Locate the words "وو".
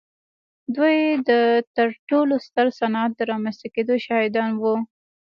4.61-4.75